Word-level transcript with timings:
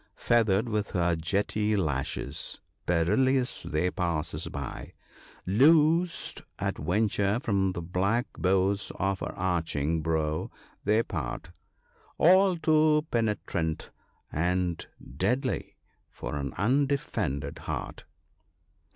Feathered 0.15 0.67
with 0.67 0.89
her 0.93 1.15
jetty 1.15 1.75
lashes, 1.75 2.59
perilous 2.87 3.61
they 3.61 3.91
pass 3.91 4.33
us 4.33 4.47
by: 4.47 4.93
Loosed 5.45 6.41
at 6.57 6.79
venture 6.79 7.39
from 7.39 7.73
the 7.73 7.83
black 7.83 8.25
bows 8.39 8.91
of 8.95 9.19
her 9.19 9.31
arching 9.37 10.01
brow 10.01 10.49
they 10.83 11.03
part, 11.03 11.51
All 12.17 12.57
too 12.57 13.05
penetrant 13.11 13.91
and 14.31 14.83
deadly 15.17 15.75
for 16.09 16.35
an 16.35 16.53
undefended 16.57 17.59
heart. 17.59 18.05